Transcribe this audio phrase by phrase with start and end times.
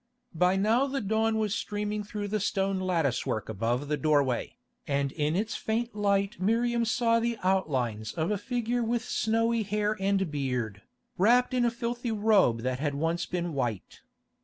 [0.33, 5.11] By now the dawn was streaming through the stone lattice work above the doorway, and
[5.11, 10.31] in its faint light Miriam saw the outlines of a figure with snowy hair and
[10.31, 10.81] beard,
[11.19, 14.01] wrapped in a filthy robe that had once been white.